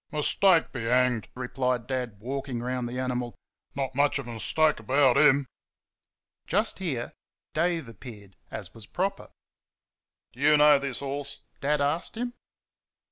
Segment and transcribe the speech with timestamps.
[0.11, 3.35] "Mistake be hanged!" replied Dad, walking round the animal.
[3.75, 5.45] "Not much of a mistake about HIM!"
[6.47, 7.13] Just here
[7.53, 9.29] Dave appeared, as was proper.
[10.33, 12.33] "Do you know this horse?" Dad asked him.